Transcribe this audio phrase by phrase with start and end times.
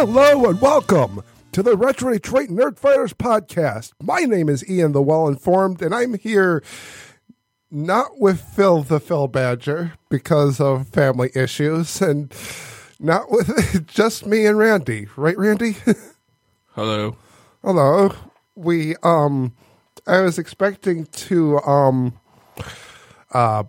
[0.00, 3.94] Hello and welcome to the Retro Detroit Nerd Fighters podcast.
[4.00, 6.62] My name is Ian the Well Informed, and I'm here
[7.68, 12.32] not with Phil the Phil Badger because of family issues, and
[13.00, 15.08] not with just me and Randy.
[15.16, 15.78] Right, Randy?
[16.76, 17.16] Hello.
[17.64, 18.14] Hello.
[18.54, 19.52] We um,
[20.06, 22.20] I was expecting to um,
[23.32, 23.64] uh,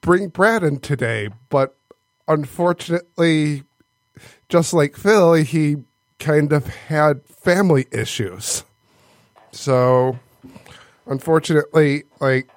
[0.00, 1.76] bring Brad in today, but
[2.26, 3.64] unfortunately
[4.48, 5.76] just like Phil, he
[6.18, 8.64] kind of had family issues.
[9.52, 10.18] So,
[11.06, 12.48] unfortunately, like,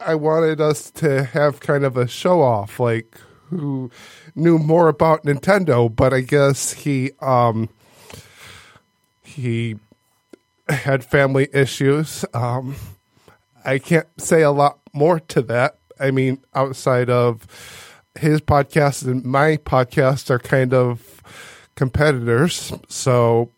[0.00, 3.16] I wanted us to have kind of a show off, like,
[3.48, 3.90] who
[4.34, 7.68] knew more about Nintendo, but I guess he, um,
[9.22, 9.76] he
[10.68, 12.24] had family issues.
[12.32, 12.76] Um,
[13.64, 15.76] I can't say a lot more to that.
[15.98, 17.46] I mean, outside of
[18.20, 21.22] his podcast and my podcast are kind of
[21.74, 22.72] competitors.
[22.88, 23.50] So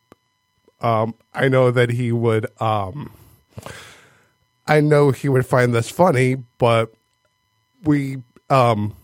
[0.80, 2.46] um, I know that he would.
[2.60, 3.12] Um,
[4.66, 6.92] I know he would find this funny, but
[7.84, 8.94] we um,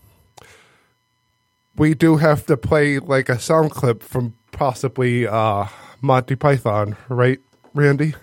[1.75, 5.65] we do have to play like a sound clip from possibly uh,
[6.01, 7.39] Monty Python, right,
[7.73, 8.15] Randy?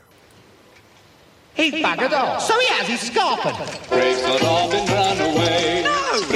[1.55, 2.43] He buggered off.
[2.43, 3.57] So he has, he's scarping.
[3.89, 5.83] Brave Sir Robin ran away.
[5.85, 6.29] No.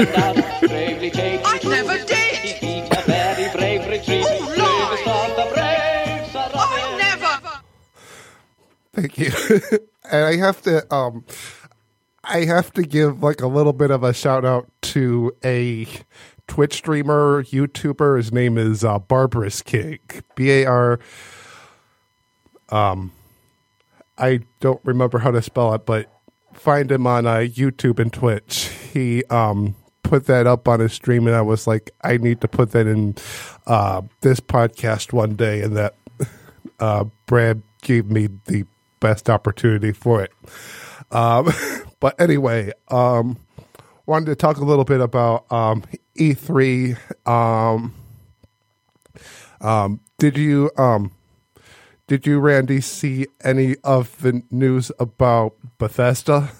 [0.00, 2.34] I never did.
[2.34, 4.24] He beat a very brave retreat.
[4.26, 4.88] Oh, lie.
[4.94, 7.60] Bravest of the brave Sir I never.
[8.92, 9.78] Thank you.
[10.10, 11.24] and I have to um
[12.22, 15.86] I have to give like a little bit of a shout out to a
[16.46, 18.16] Twitch streamer, YouTuber.
[18.18, 19.98] His name is uh, Barbarous King.
[20.36, 21.00] B A R
[22.68, 23.12] um
[24.16, 26.08] I don't remember how to spell it, but
[26.52, 28.70] find him on uh, YouTube and Twitch.
[28.92, 29.74] He um
[30.08, 32.86] put that up on a stream and I was like, I need to put that
[32.86, 33.14] in
[33.66, 35.94] uh this podcast one day and that
[36.80, 38.64] uh, Brad gave me the
[39.00, 40.32] best opportunity for it.
[41.10, 41.52] Um,
[42.00, 43.38] but anyway, um,
[44.06, 45.84] wanted to talk a little bit about um,
[46.18, 46.96] E3.
[47.26, 47.94] Um,
[49.60, 51.12] um, did you, um,
[52.06, 56.50] did you, Randy, see any of the news about Bethesda?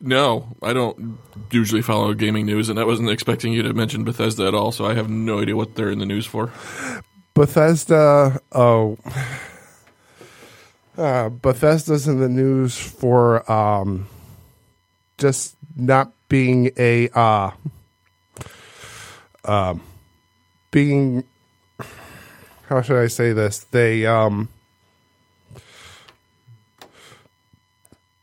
[0.00, 1.18] No, I don't
[1.50, 4.84] usually follow gaming news, and I wasn't expecting you to mention Bethesda at all, so
[4.84, 6.52] I have no idea what they're in the news for.
[7.34, 8.96] Bethesda, oh,
[10.96, 14.08] uh, Bethesda's in the news for um,
[15.18, 17.50] just not being a uh,
[19.44, 19.82] um,
[20.70, 21.24] being.
[22.68, 23.60] How should I say this?
[23.70, 24.48] They um,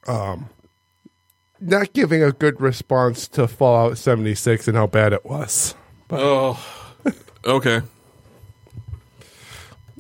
[0.08, 0.50] um,
[1.60, 5.76] not giving a good response to Fallout seventy six and how bad it was.
[6.10, 6.64] Oh,
[7.46, 7.82] okay.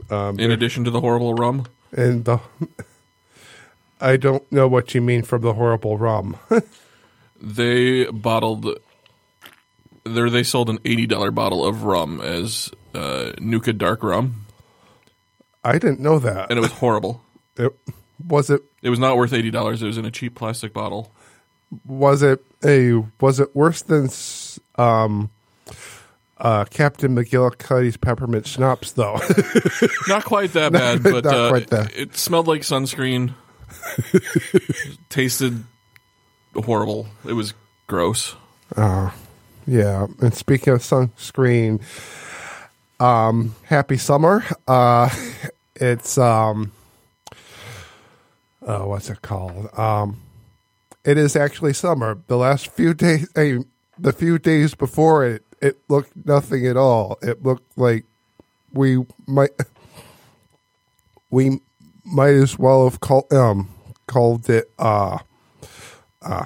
[0.09, 2.39] Um, In addition to the horrible rum, and the
[4.01, 6.38] I don't know what you mean from the horrible rum.
[7.41, 8.67] they bottled.
[10.03, 14.45] There, they sold an eighty dollar bottle of rum as uh, Nuka Dark Rum,
[15.63, 16.51] I didn't know that.
[16.51, 17.22] and it was horrible.
[17.57, 17.72] It,
[18.27, 19.81] was it It was not worth eighty dollars.
[19.81, 21.11] It was in a cheap plastic bottle.
[21.86, 24.09] Was it a was it worse than
[24.78, 25.30] um
[26.38, 29.19] uh Captain McGillicuddy's peppermint schnapps though?
[30.08, 31.96] Not quite that bad, but not uh, quite that.
[31.96, 33.34] it smelled like sunscreen.
[35.09, 35.64] Tasted
[36.55, 37.08] horrible.
[37.28, 37.53] It was
[37.88, 38.35] gross.
[39.67, 40.08] yeah.
[40.22, 41.82] And speaking of sunscreen,
[42.99, 44.44] um, happy summer.
[44.67, 45.09] Uh,
[45.76, 46.72] it's um,
[48.61, 49.78] oh, what's it called?
[49.78, 50.22] Um,
[51.05, 52.17] it is actually summer.
[52.28, 53.59] The last few days, eh,
[53.97, 57.17] the few days before it, it looked nothing at all.
[57.22, 58.05] It looked like
[58.73, 59.52] we might
[61.29, 61.59] we
[62.03, 63.69] might as well have called um
[64.07, 65.17] called it uh
[66.22, 66.46] uh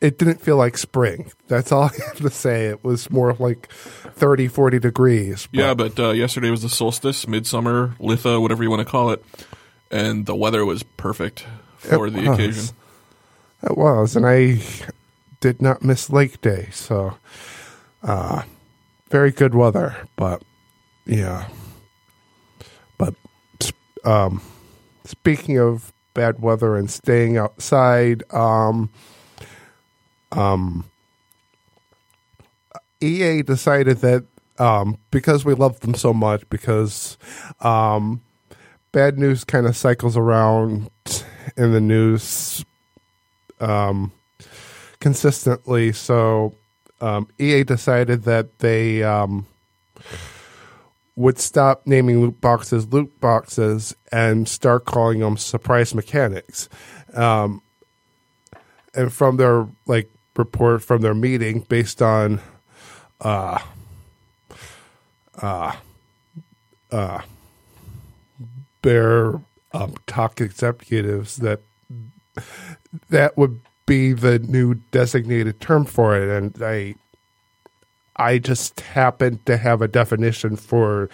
[0.00, 1.30] it didn't feel like spring.
[1.48, 2.66] That's all I have to say.
[2.66, 5.48] It was more like 30, 40 degrees.
[5.52, 9.24] Yeah, but uh, yesterday was the solstice, midsummer, Litha, whatever you want to call it,
[9.90, 11.46] and the weather was perfect
[11.78, 12.38] for It the was.
[12.38, 12.76] occasion.
[13.62, 14.60] It was, and I
[15.40, 17.16] did not miss Lake Day, so
[18.02, 18.42] uh,
[19.08, 19.96] very good weather.
[20.16, 20.42] But
[21.06, 21.48] yeah,
[22.98, 23.14] but
[24.04, 24.42] um,
[25.04, 28.90] speaking of bad weather and staying outside, um,
[30.32, 30.84] um,
[33.00, 34.24] EA decided that
[34.58, 37.18] um, because we love them so much, because
[37.60, 38.20] um,
[38.92, 40.88] bad news kind of cycles around
[41.56, 42.64] in the news
[43.60, 44.12] um,
[45.00, 45.92] consistently.
[45.92, 46.54] So
[47.00, 49.46] um, EA decided that they um,
[51.14, 56.68] would stop naming loot boxes loot boxes and start calling them surprise mechanics.
[57.14, 57.62] Um,
[58.94, 62.40] and from their like report from their meeting, based on
[63.20, 63.58] uh,
[65.40, 65.76] uh,
[66.90, 67.20] uh,
[68.82, 69.40] their
[69.72, 71.60] um, top executives, that
[73.10, 76.28] that would be the new designated term for it.
[76.28, 76.94] And i
[78.18, 81.10] i just happen to have a definition for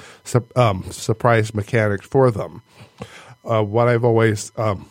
[0.55, 2.63] um, surprise mechanics for them.
[3.45, 4.89] Uh, what i've always um,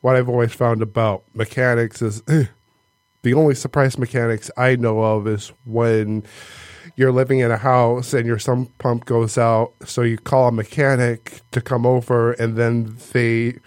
[0.00, 2.44] what i've always found about mechanics is eh,
[3.22, 6.24] the only surprise mechanics i know of is when
[7.00, 10.52] you're living in a house and your sump pump goes out, so you call a
[10.52, 13.58] mechanic to come over, and then they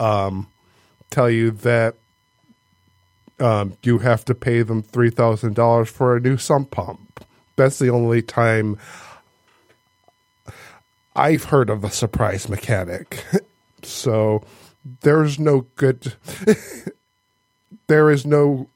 [0.00, 0.48] um,
[1.10, 1.94] tell you that
[3.38, 7.24] um, you have to pay them three thousand dollars for a new sump pump.
[7.56, 8.78] That's the only time
[11.14, 13.24] I've heard of a surprise mechanic.
[13.82, 14.42] so
[15.02, 16.14] there's no good.
[17.86, 18.68] there is no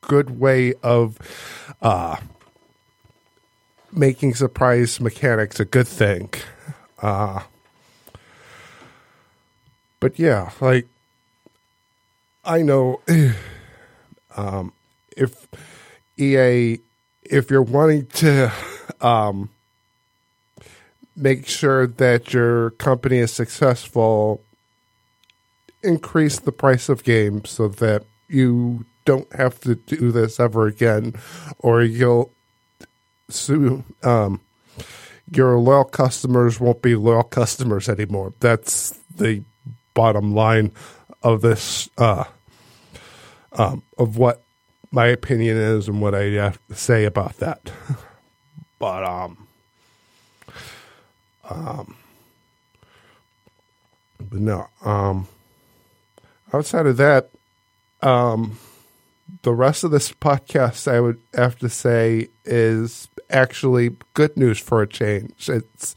[0.00, 1.18] good way of
[1.80, 2.16] uh,
[3.92, 6.30] making surprise mechanics a good thing.
[7.00, 7.42] Uh,
[10.02, 10.88] but yeah, like
[12.44, 13.00] I know
[14.36, 14.72] um,
[15.16, 15.46] if
[16.18, 16.80] EA,
[17.22, 18.52] if you're wanting to
[19.00, 19.48] um,
[21.14, 24.42] make sure that your company is successful,
[25.84, 31.14] increase the price of games so that you don't have to do this ever again,
[31.60, 32.32] or you'll
[33.28, 34.40] soon um,
[35.30, 38.34] your loyal customers won't be loyal customers anymore.
[38.40, 39.44] That's the
[39.94, 40.72] bottom line
[41.22, 42.24] of this uh,
[43.52, 44.42] um, of what
[44.90, 47.70] my opinion is and what I have to say about that.
[48.78, 49.46] but um,
[51.48, 51.96] um,
[54.30, 55.28] but no, um,
[56.52, 57.30] outside of that,
[58.00, 58.58] um,
[59.42, 64.82] the rest of this podcast, I would have to say, is actually good news for
[64.82, 65.48] a change.
[65.48, 65.94] It's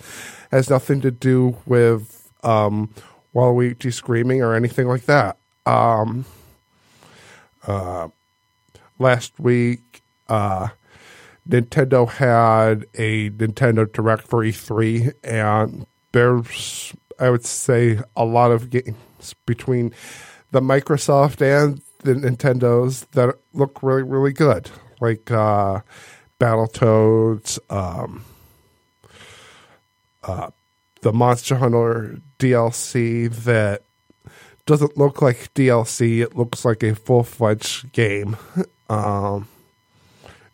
[0.52, 2.90] has nothing to do with um,
[3.36, 5.38] Waluigi screaming or anything like that.
[5.66, 6.26] Um,
[7.68, 8.08] uh,
[8.98, 10.70] last week, uh,
[11.48, 18.70] Nintendo had a Nintendo Direct for E3, and there's, I would say, a lot of
[18.70, 19.94] games between
[20.52, 24.70] the Microsoft and the Nintendos that look really, really good,
[25.02, 25.82] like uh,
[26.40, 28.24] Battletoads, um,
[30.24, 30.50] uh,
[31.06, 33.84] the Monster Hunter DLC that
[34.66, 36.24] doesn't look like DLC.
[36.24, 38.38] It looks like a full fledged game.
[38.90, 39.48] um,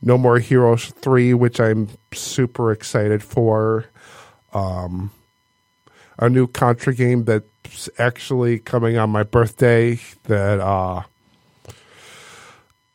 [0.02, 3.86] no More Heroes 3, which I'm super excited for.
[4.54, 5.12] Um,
[6.20, 11.04] a new Contra game that's actually coming on my birthday that uh,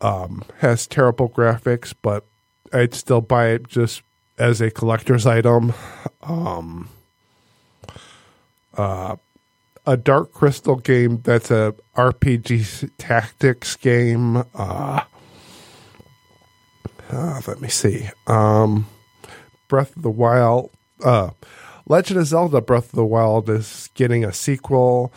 [0.02, 2.26] um, has terrible graphics, but
[2.70, 4.02] I'd still buy it just
[4.36, 5.72] as a collector's item.
[6.20, 6.90] Um,
[8.76, 9.16] uh,
[9.86, 14.44] a Dark Crystal game that's a RPG tactics game.
[14.54, 15.02] Uh,
[17.10, 18.08] uh, let me see.
[18.26, 18.86] Um,
[19.68, 20.70] Breath of the Wild.
[21.02, 21.30] Uh,
[21.86, 25.12] Legend of Zelda Breath of the Wild is getting a sequel.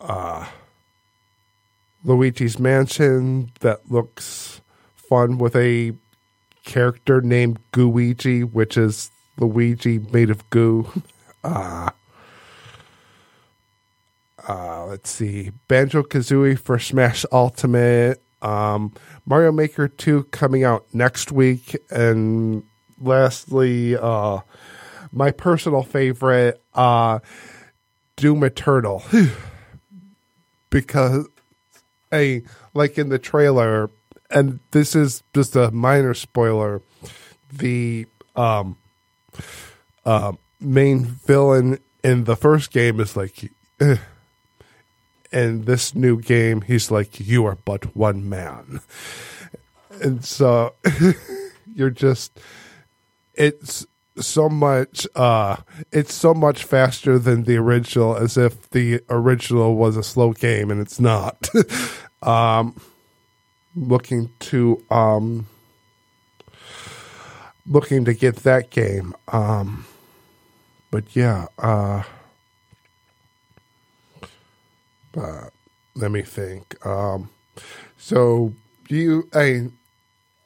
[0.00, 0.46] Uh,
[2.04, 4.60] Luigi's Mansion that looks
[4.94, 5.92] fun with a
[6.64, 10.86] character named Gooigi, which is Luigi made of goo.
[11.42, 11.88] Uh,
[14.50, 15.50] uh, let's see.
[15.68, 18.20] Banjo Kazooie for Smash Ultimate.
[18.42, 18.92] Um,
[19.24, 21.76] Mario Maker 2 coming out next week.
[21.88, 22.64] And
[23.00, 24.40] lastly, uh,
[25.12, 27.20] my personal favorite, uh,
[28.16, 29.04] Doom Eternal.
[30.70, 31.28] because,
[32.10, 32.42] hey,
[32.74, 33.88] like in the trailer,
[34.30, 36.82] and this is just a minor spoiler,
[37.52, 38.76] the um,
[40.04, 43.48] uh, main villain in the first game is like,
[43.80, 43.96] eh,
[45.32, 48.80] in this new game, he's like, "You are but one man,"
[50.02, 50.74] and so
[51.74, 52.38] you're just
[53.34, 55.56] it's so much uh
[55.92, 60.70] it's so much faster than the original as if the original was a slow game
[60.70, 61.48] and it's not.
[62.22, 62.78] Um
[63.74, 65.46] looking to um
[67.66, 69.86] looking to get that game um
[70.90, 72.02] but yeah uh
[75.16, 75.48] uh
[75.94, 77.28] let me think um
[77.96, 78.52] so
[78.88, 79.68] you i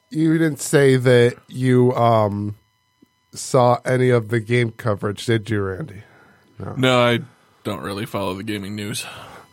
[0.09, 2.55] you didn't say that you um
[3.37, 6.03] saw any of the game coverage, did you, Randy?
[6.77, 7.19] No, I
[7.63, 9.05] don't really follow the gaming news.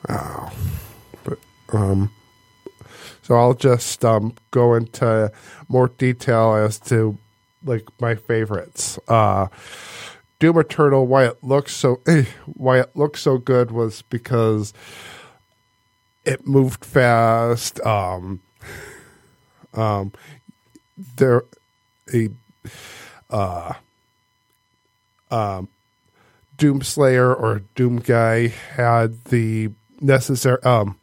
[0.09, 0.53] Oh,
[1.25, 1.39] but
[1.73, 2.11] um,
[3.23, 5.33] So I'll just um, go into
[5.69, 7.19] more detail as to
[7.65, 8.99] like my favorites.
[9.09, 9.49] Uh,
[10.43, 14.73] Doom Eternal, why it looks so eh, why it looks so good was because
[16.25, 17.79] it moved fast.
[17.87, 18.41] Um,
[19.73, 20.13] um,
[21.15, 21.45] there
[22.13, 22.31] a
[23.31, 23.75] uh,
[25.31, 25.69] um,
[26.61, 29.71] or Doom guy had the
[30.01, 30.99] necessary um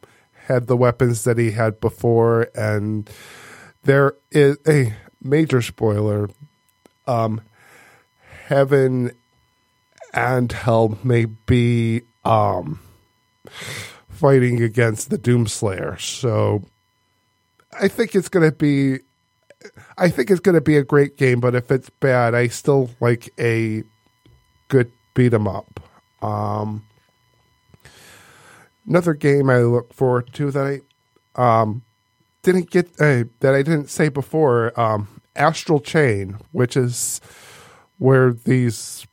[0.48, 3.08] had the weapons that he had before and
[3.84, 4.92] there is a
[5.22, 6.28] major spoiler
[7.06, 7.40] um
[8.48, 9.12] heaven
[10.12, 12.80] and hell may be um
[14.08, 16.62] fighting against the doomslayer so
[17.80, 18.98] i think it's going to be
[19.98, 22.90] I think it's going to be a great game, but if it's bad, I still
[23.00, 23.82] like a
[24.68, 25.80] good beat 'em up.
[26.22, 26.84] Um,
[28.86, 30.82] another game I look forward to that
[31.36, 31.82] I um,
[32.42, 37.20] didn't get uh, that I didn't say before, um, Astral Chain, which is
[37.98, 39.06] where these.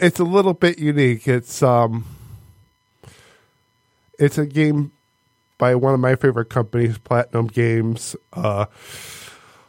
[0.00, 1.28] It's a little bit unique.
[1.28, 2.06] It's um,
[4.18, 4.92] it's a game
[5.58, 8.64] by one of my favorite companies, Platinum Games, uh,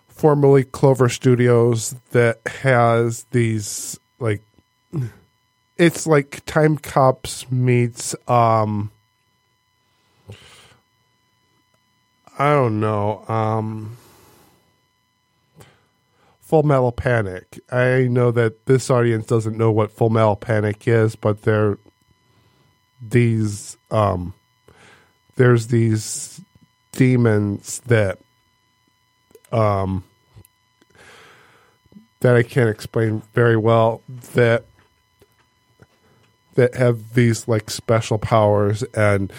[0.07, 4.41] formerly Clover Studios, that has these like
[5.77, 8.91] it's like Time Cops meets um
[12.39, 13.97] I don't know, um
[16.51, 17.61] Full Metal Panic.
[17.71, 21.77] I know that this audience doesn't know what Full Metal Panic is, but they're
[23.01, 24.33] these um
[25.37, 26.41] there's these
[26.91, 28.19] demons that
[29.53, 30.03] um
[32.19, 34.01] that I can't explain very well
[34.33, 34.65] that
[36.55, 39.31] that have these like special powers and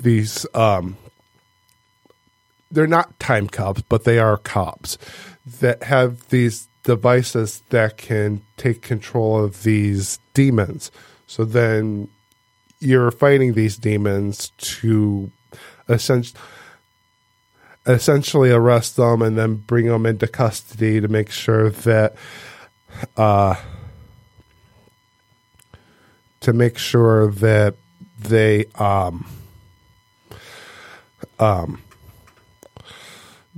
[0.00, 0.96] these um
[2.72, 4.98] they're not time cops but they are cops
[5.58, 10.90] that have these devices that can take control of these demons.
[11.26, 12.08] So then
[12.78, 15.30] you're fighting these demons to
[15.88, 16.40] essentially
[17.86, 22.14] essentially arrest them and then bring them into custody to make sure that
[23.16, 23.54] uh
[26.40, 27.74] to make sure that
[28.18, 29.26] they um
[31.38, 31.82] um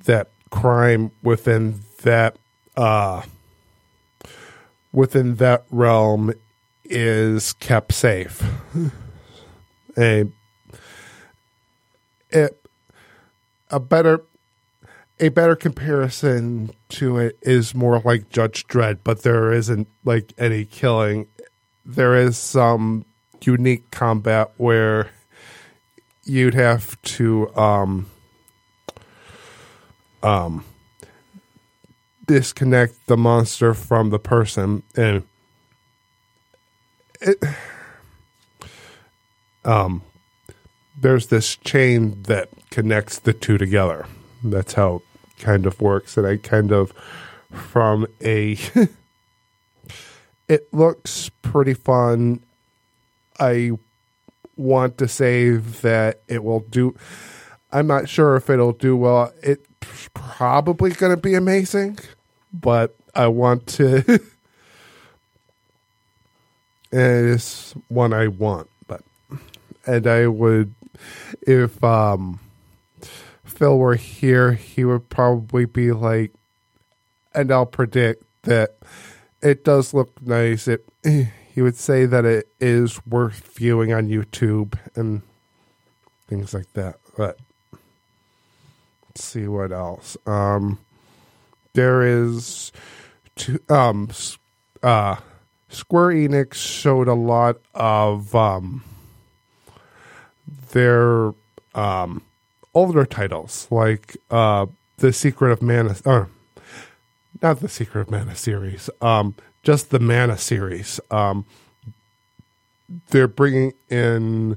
[0.04, 2.36] that crime within that
[2.76, 3.22] uh
[4.92, 6.32] within that realm
[6.84, 8.42] is kept safe
[9.98, 10.26] a
[12.30, 12.64] it,
[13.70, 14.22] a better
[15.20, 20.64] a better comparison to it is more like Judge Dredd, but there isn't like any
[20.64, 21.28] killing.
[21.84, 23.04] There is some
[23.40, 25.10] unique combat where
[26.24, 28.06] you'd have to um
[30.22, 30.64] um
[32.26, 35.22] disconnect the monster from the person and
[37.20, 37.42] it
[39.64, 40.02] um
[41.02, 44.06] there's this chain that connects the two together.
[44.42, 46.16] That's how it kind of works.
[46.16, 46.92] And I kind of,
[47.50, 48.56] from a,
[50.48, 52.42] it looks pretty fun.
[53.38, 53.72] I
[54.56, 56.96] want to say that it will do.
[57.72, 59.32] I'm not sure if it'll do well.
[59.42, 59.66] It's
[60.14, 61.98] probably going to be amazing,
[62.52, 64.20] but I want to.
[66.92, 69.02] it's one I want, but
[69.86, 70.74] and I would
[71.42, 72.40] if um
[73.44, 76.32] Phil were here, he would probably be like,
[77.34, 78.76] and I'll predict that
[79.40, 80.68] it does look nice.
[80.68, 85.22] It he would say that it is worth viewing on YouTube and
[86.28, 86.96] things like that.
[87.16, 87.38] But
[89.12, 90.16] let's see what else.
[90.26, 90.78] Um,
[91.74, 92.72] there is,
[93.36, 94.08] two, um,
[94.82, 95.16] uh,
[95.68, 98.84] Square Enix showed a lot of um
[100.70, 101.34] their
[101.74, 102.22] um,
[102.72, 104.64] older titles like uh,
[104.96, 106.30] the Secret of Mana, or
[107.42, 111.00] not the Secret of Mana series, um, just the Mana series.
[111.10, 111.44] Um,
[113.10, 114.56] they're bringing in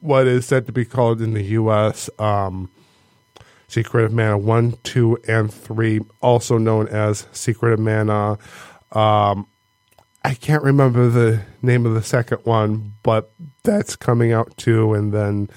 [0.00, 2.10] what is said to be called in the U.S.
[2.18, 2.70] Um,
[3.68, 8.38] Secret of Mana 1, 2, and 3, also known as Secret of Mana.
[8.92, 9.46] Um,
[10.24, 13.30] I can't remember the name of the second one, but
[13.62, 14.94] that's coming out too.
[14.94, 15.50] And then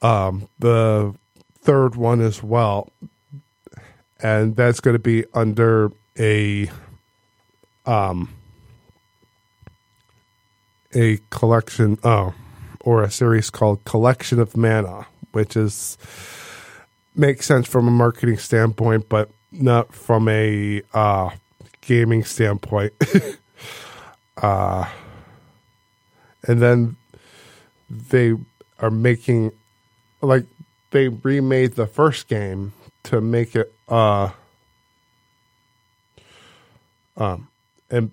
[0.00, 1.14] um, the
[1.60, 2.90] third one as well.
[4.20, 6.70] And that's going to be under a
[7.86, 8.28] um
[10.94, 12.34] a collection oh
[12.80, 15.96] or a series called Collection of Mana, which is
[17.14, 21.30] makes sense from a marketing standpoint, but not from a uh,
[21.80, 22.92] gaming standpoint.
[24.36, 24.88] uh,
[26.46, 26.96] and then
[27.88, 28.34] they
[28.78, 29.52] are making
[30.20, 30.46] like
[30.90, 34.30] they remade the first game to make it uh
[37.16, 37.48] um
[37.90, 38.10] and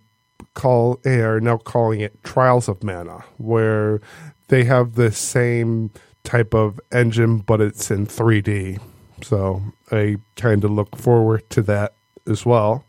[0.53, 4.01] call they are now calling it Trials of Mana, where
[4.49, 5.91] they have the same
[6.23, 8.79] type of engine, but it's in 3D.
[9.21, 9.61] So
[9.91, 11.93] I kind of look forward to that
[12.27, 12.85] as well.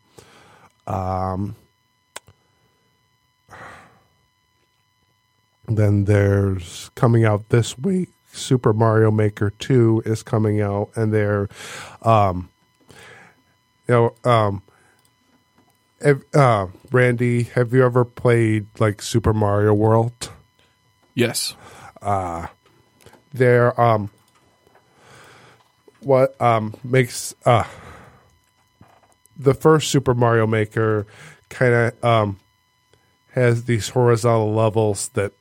[0.87, 1.57] Um,
[5.69, 8.11] then there's coming out this week.
[8.33, 11.49] Super Mario Maker 2 is coming out, and they're,
[12.03, 12.49] um,
[13.89, 14.63] you know, um,
[16.35, 20.31] uh, Randy, have you ever played like Super Mario World?
[21.15, 21.55] Yes.
[23.33, 24.11] There, um,
[26.03, 27.65] what um makes uh
[29.39, 31.07] the first Super Mario Maker
[31.49, 32.41] kind of um
[33.33, 35.33] has these horizontal levels that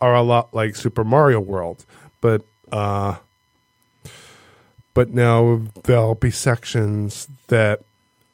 [0.00, 1.84] are a lot like Super Mario World,
[2.20, 3.16] but uh
[4.94, 7.82] but now there'll be sections that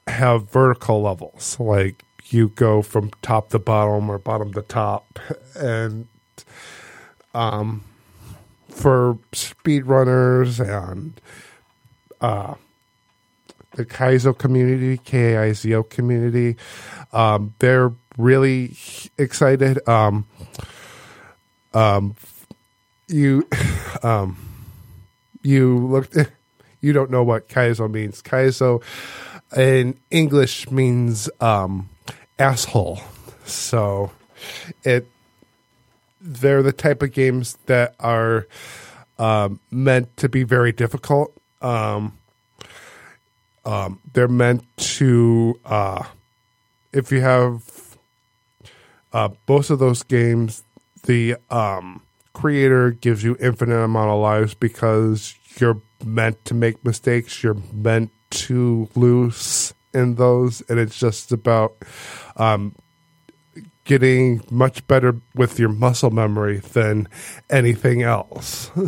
[0.07, 5.19] have vertical levels like you go from top to bottom or bottom to top
[5.57, 6.07] and
[7.35, 7.83] um
[8.73, 11.21] for speedrunners and
[12.21, 12.55] uh,
[13.73, 16.57] the Kaizo community, K-I-Z-O community.
[17.13, 18.77] Um, they're really
[19.19, 19.87] excited.
[19.89, 20.27] Um,
[21.75, 22.17] um,
[23.09, 23.47] you,
[24.03, 24.37] um,
[25.43, 26.17] you looked,
[26.81, 28.23] you don't know what Kaizo means.
[28.23, 28.83] Kaizo
[29.57, 31.89] in English means um,
[32.39, 33.01] asshole.
[33.45, 34.13] So
[34.85, 35.07] it
[36.23, 38.47] they're the type of games that are
[39.19, 41.37] um, meant to be very difficult.
[41.61, 42.19] Um,
[43.65, 46.05] um, they're meant to, uh,
[46.93, 47.97] if you have
[49.13, 50.63] uh, both of those games,
[51.05, 57.43] the um, creator gives you infinite amount of lives because you're meant to make mistakes.
[57.43, 61.77] You're meant to lose in those, and it's just about
[62.37, 62.75] um,
[63.85, 67.09] getting much better with your muscle memory than
[67.51, 68.71] anything else.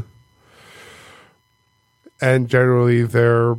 [2.20, 3.56] and generally they're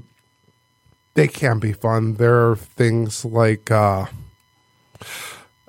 [1.14, 2.16] they can be fun.
[2.16, 4.06] There are things like uh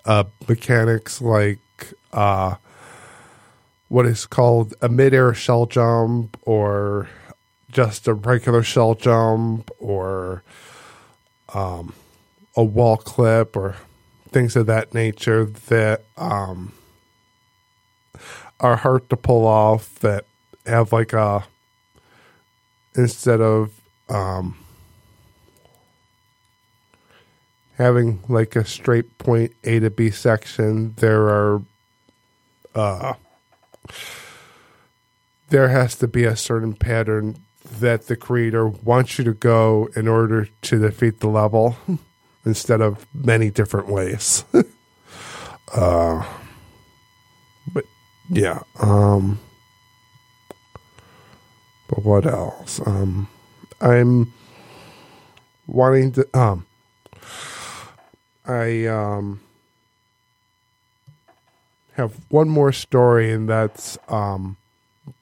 [0.04, 1.58] uh mechanics like
[2.12, 2.56] uh
[3.88, 7.08] what is called a midair shell jump or
[7.70, 10.42] just a regular shell jump or
[11.54, 11.92] um
[12.56, 13.76] a wall clip or
[14.36, 16.70] things of that nature that um,
[18.60, 20.26] are hard to pull off that
[20.66, 21.42] have like a
[22.94, 24.58] instead of um,
[27.78, 31.62] having like a straight point A to B section, there are
[32.74, 33.14] uh,
[35.48, 40.06] there has to be a certain pattern that the creator wants you to go in
[40.06, 41.78] order to defeat the level.
[42.46, 44.44] instead of many different ways.
[45.74, 46.24] uh,
[47.74, 47.84] but
[48.30, 48.60] yeah.
[48.80, 49.40] Um,
[51.88, 52.80] but what else?
[52.86, 53.28] Um,
[53.80, 54.32] I'm
[55.66, 56.28] wanting to.
[56.38, 56.66] Um,
[58.46, 59.40] I um
[61.94, 64.56] have one more story, and that's um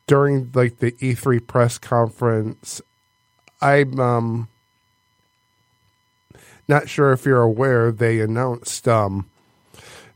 [0.06, 2.82] during like the E3 press conference.
[3.60, 4.48] I'm um
[6.68, 9.30] not sure if you're aware, they announced um,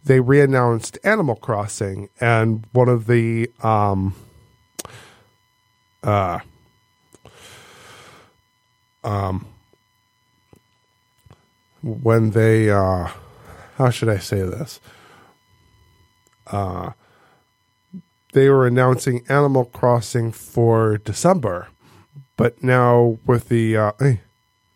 [0.05, 4.15] they reannounced Animal Crossing, and one of the um,
[6.03, 6.39] uh,
[9.05, 9.47] um,
[11.83, 13.09] when they uh,
[13.77, 14.81] how should I say this?
[16.47, 16.93] Uh,
[18.33, 21.69] they were announcing Animal Crossing for December,
[22.37, 24.17] but now with the uh, eh,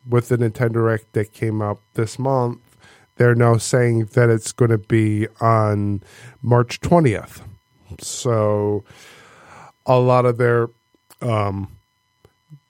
[0.09, 2.61] with the Nintendo Direct that came out this month,
[3.17, 6.03] they're now saying that it's going to be on
[6.41, 7.43] March twentieth.
[8.01, 8.85] So
[9.87, 10.69] a lot of their
[11.21, 11.77] um,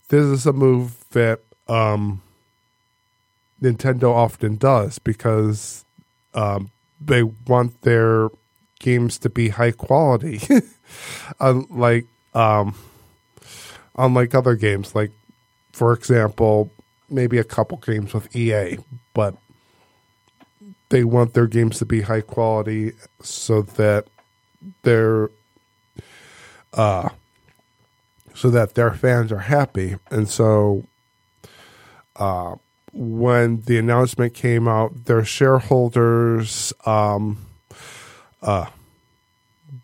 [0.09, 2.21] this is a move that um,
[3.63, 5.85] Nintendo often does because
[6.35, 8.29] um, they want their
[8.79, 10.41] games to be high quality,
[11.41, 12.75] unlike um,
[13.97, 14.95] unlike other games.
[14.95, 15.13] Like,
[15.73, 16.71] for example,
[17.13, 18.79] maybe a couple games with EA,
[19.15, 19.37] but
[20.89, 24.07] they want their games to be high quality so that
[24.83, 25.31] they're
[26.75, 27.09] uh
[28.35, 29.97] so that their fans are happy.
[30.11, 30.85] And so
[32.17, 32.57] uh
[32.93, 37.39] when the announcement came out their shareholders um
[38.43, 38.67] uh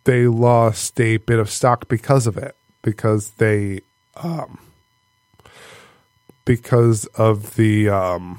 [0.04, 3.80] they lost a bit of stock because of it because they
[4.16, 4.58] um
[6.48, 8.38] because of the um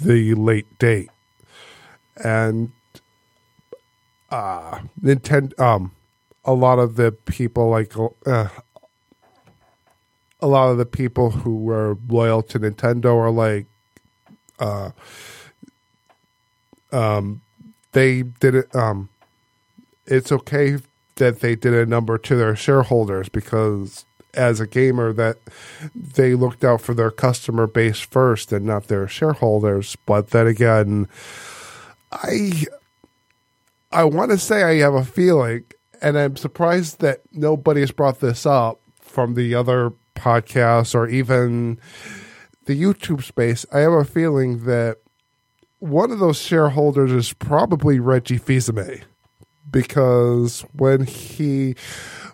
[0.00, 1.10] the late date.
[2.16, 2.72] And
[4.32, 5.92] uh Nintendo um
[6.44, 8.48] a lot of the people like uh,
[10.40, 13.66] a lot of the people who were loyal to Nintendo are like
[14.58, 14.90] uh
[16.90, 17.42] um
[17.92, 19.08] they did it um
[20.04, 20.78] it's okay
[21.14, 25.38] that they did a number to their shareholders because as a gamer that
[25.94, 29.96] they looked out for their customer base first and not their shareholders.
[30.06, 31.08] But then again
[32.12, 32.64] i
[33.90, 35.64] i want to say i have a feeling
[36.02, 41.78] and i'm surprised that nobody's brought this up from the other podcasts or even
[42.66, 43.66] the youtube space.
[43.72, 44.98] I have a feeling that
[45.78, 48.70] one of those shareholders is probably reggie fils
[49.70, 51.74] because when he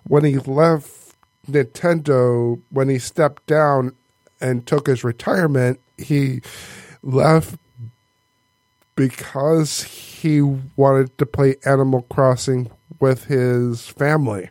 [0.06, 0.97] when he left
[1.48, 3.94] Nintendo when he stepped down
[4.40, 6.40] and took his retirement, he
[7.02, 7.58] left
[8.94, 14.50] because he wanted to play Animal Crossing with his family.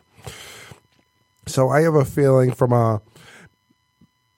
[1.46, 3.00] So I have a feeling from a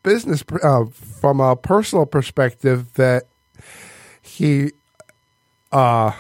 [0.03, 3.25] business, uh, from a personal perspective, that
[4.21, 4.73] he
[5.73, 6.13] uh,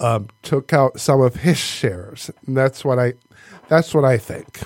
[0.00, 2.30] um, took out some of his shares.
[2.46, 3.14] And that's what I,
[3.68, 4.60] that's what I think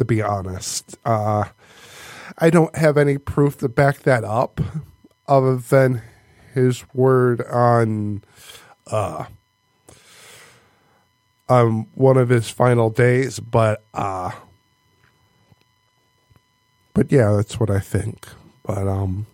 [0.00, 0.96] to be honest.
[1.04, 1.44] Uh,
[2.38, 4.58] I don't have any proof to back that up
[5.28, 6.00] other than
[6.54, 8.24] his word on
[8.86, 9.26] uh,
[11.50, 14.30] on one of his final days, but uh,
[16.94, 18.26] but yeah, that's what I think.
[18.64, 19.26] But um,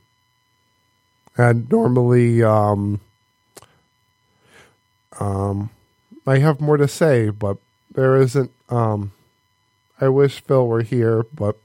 [1.36, 3.00] and normally um,
[5.20, 5.70] um,
[6.26, 7.58] I have more to say, but
[7.94, 9.12] there isn't um
[10.00, 11.56] I wish Phil were here, but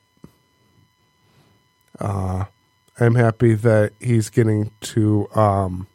[1.99, 2.45] uh,
[2.99, 5.87] I'm happy that he's getting to um,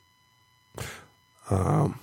[1.51, 1.99] um,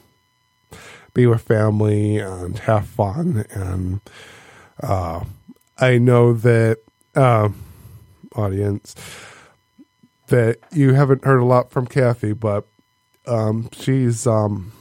[1.13, 3.45] be with family and have fun.
[3.51, 4.01] And
[4.81, 5.23] uh,
[5.77, 6.79] I know that,
[7.15, 7.55] um,
[8.35, 8.95] audience,
[10.27, 12.65] that you haven't heard a lot from Kathy, but
[13.27, 14.71] um, she's um,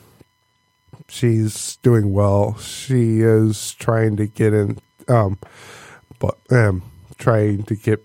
[1.08, 2.56] she's doing well.
[2.58, 4.78] She is trying to get in
[5.12, 5.38] um,
[6.18, 6.82] but um,
[7.18, 8.02] trying to get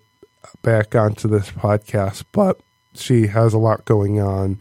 [0.62, 2.60] back onto this podcast, but
[2.94, 4.60] she has a lot going on.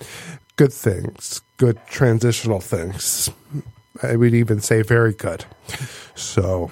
[0.57, 3.31] Good things, good transitional things.
[4.03, 5.45] I would even say very good.
[6.15, 6.71] So,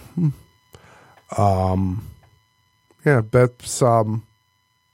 [1.36, 2.06] um,
[3.04, 4.26] yeah, that's um,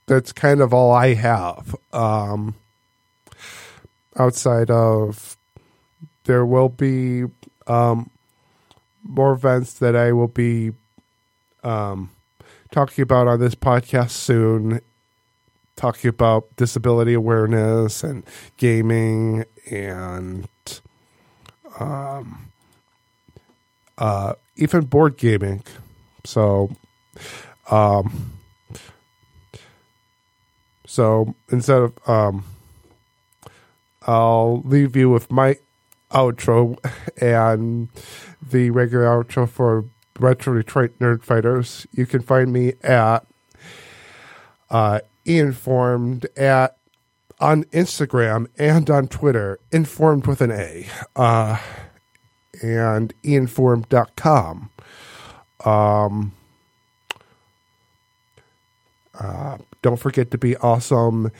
[0.07, 1.75] that's kind of all I have.
[1.93, 2.55] Um,
[4.17, 5.37] outside of
[6.25, 7.23] there will be
[7.67, 8.10] um
[9.03, 10.71] more events that I will be
[11.63, 12.11] um,
[12.71, 14.81] talking about on this podcast soon.
[15.77, 18.23] Talking about disability awareness and
[18.57, 20.47] gaming and
[21.79, 22.51] um,
[23.97, 25.63] uh, even board gaming.
[26.23, 26.75] So,
[27.71, 28.33] um,
[30.85, 32.43] so instead of um,
[34.03, 35.57] I'll leave you with my
[36.13, 36.77] outro
[37.21, 37.89] and
[38.41, 39.85] the regular outro for
[40.19, 41.87] Retro Detroit Nerd Fighters.
[41.91, 43.25] You can find me at
[44.69, 46.77] uh, informed at
[47.39, 51.57] on Instagram and on Twitter, informed with an A, uh,
[52.61, 54.69] and informed.com.
[55.65, 56.33] Um,
[59.19, 61.31] uh, don't forget to be awesome,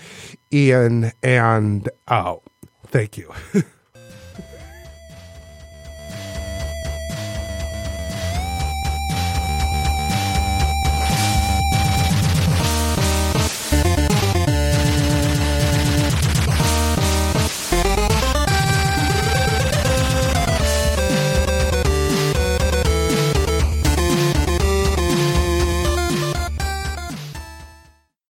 [0.52, 2.44] Ian, and out.
[2.88, 3.32] Thank you.